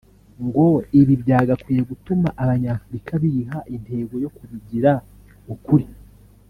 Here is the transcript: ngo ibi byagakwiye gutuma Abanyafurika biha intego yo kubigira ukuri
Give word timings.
ngo 0.45 0.65
ibi 0.99 1.13
byagakwiye 1.23 1.81
gutuma 1.89 2.27
Abanyafurika 2.43 3.11
biha 3.23 3.59
intego 3.75 4.13
yo 4.23 4.29
kubigira 4.35 4.91
ukuri 5.53 5.87